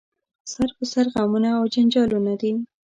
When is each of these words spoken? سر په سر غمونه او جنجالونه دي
سر 0.51 0.69
په 0.77 0.83
سر 0.93 1.05
غمونه 1.13 1.49
او 1.59 1.63
جنجالونه 1.73 2.33
دي 2.41 2.51